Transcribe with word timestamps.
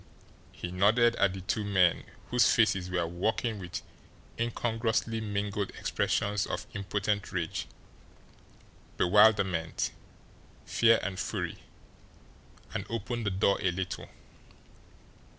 He 0.51 0.71
nodded 0.71 1.15
at 1.17 1.33
the 1.35 1.41
two 1.41 1.63
men, 1.63 2.05
whose 2.31 2.51
faces 2.51 2.89
were 2.89 3.05
working 3.05 3.59
with 3.59 3.83
incongruously 4.39 5.21
mingled 5.21 5.69
expressions 5.79 6.47
of 6.47 6.65
impotent 6.73 7.31
rage, 7.31 7.67
bewilderment, 8.97 9.91
fear, 10.65 10.99
and 11.03 11.19
fury 11.19 11.59
and 12.73 12.83
opened 12.89 13.27
the 13.27 13.29
door 13.29 13.59
a 13.61 13.69
little. 13.69 14.09